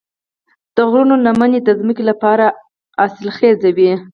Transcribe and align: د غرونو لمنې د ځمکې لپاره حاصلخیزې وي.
د 0.75 0.77
غرونو 0.89 1.15
لمنې 1.25 1.59
د 1.63 1.69
ځمکې 1.79 2.03
لپاره 2.09 2.45
حاصلخیزې 2.99 3.71
وي. 3.77 3.91